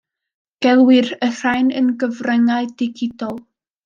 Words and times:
Gelwir 0.65 1.11
y 1.27 1.29
rhain 1.35 1.69
yn 1.81 1.91
gyfryngau 2.05 2.71
digidol. 2.83 3.39